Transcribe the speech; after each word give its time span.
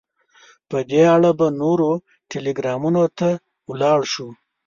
په 0.69 0.77
دې 0.89 1.01
اړه 1.15 1.31
به 1.39 1.47
نورو 1.61 1.89
ټلګرامونو 2.29 3.03
ته 3.17 3.29
ولاړ 3.69 3.99
شو. 4.13 4.27